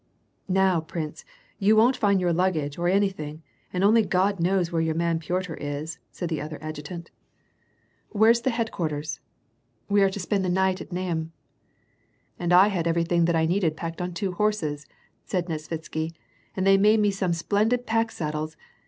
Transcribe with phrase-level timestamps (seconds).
[0.49, 1.23] "Now, prince,
[1.59, 5.53] you won't find your luggage, or anything, and only God knows where your man, Piotr,
[5.53, 7.11] is," said the other adjutant.
[8.09, 8.19] 198 WAR AXD PEACE.
[8.19, 9.19] "Where's the headquarters?""
[9.93, 11.29] We are Jbo spend the night at Znaim.""
[12.39, 14.87] And I had everything that I needed packed on two horses/'
[15.23, 16.13] said Nesvitsky,"
[16.57, 18.57] and they made me some splendid paek sad dies.